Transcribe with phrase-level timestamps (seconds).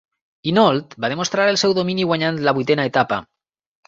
[0.51, 3.21] Hinault va demostrar el seu domini guanyant la vuitena etapa.